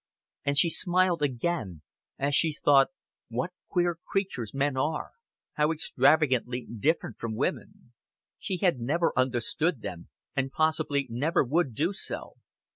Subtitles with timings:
[0.43, 1.83] And she smiled again,
[2.17, 2.87] as she thought
[3.29, 5.11] what queer creatures men are,
[5.53, 7.93] how extravagantly different from women.
[8.39, 12.37] She had never understood them, and possibly never would do so.